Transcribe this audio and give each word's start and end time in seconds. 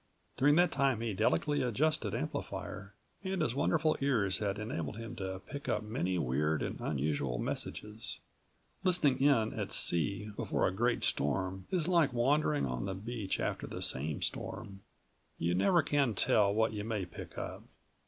During 0.35 0.55
that 0.55 0.71
time 0.71 1.01
his 1.01 1.15
delicately 1.15 1.61
adjusted 1.61 2.15
amplifier 2.15 2.95
and 3.23 3.39
his 3.43 3.53
wonderful 3.53 3.95
ears 4.01 4.39
had 4.39 4.57
enabled 4.57 4.97
him 4.97 5.15
to 5.17 5.41
pick 5.45 5.69
up 5.69 5.83
many 5.83 6.17
weird 6.17 6.63
and 6.63 6.79
unusual 6.81 7.37
messages. 7.37 8.19
Listening 8.83 9.21
in 9.21 9.53
at 9.53 9.71
sea 9.71 10.31
before 10.35 10.65
a 10.67 10.73
great 10.73 11.03
storm 11.03 11.67
is 11.69 11.87
like 11.87 12.13
wandering 12.13 12.65
on 12.65 12.85
the 12.85 12.95
beach 12.95 13.39
after 13.39 13.67
that 13.67 13.83
same 13.83 14.23
storm; 14.23 14.81
you 15.37 15.53
never 15.53 15.83
can 15.83 16.15
tell 16.15 16.51
what 16.51 16.73
you 16.73 16.83
may 16.83 17.05
pick 17.05 17.37
up. 17.37 17.61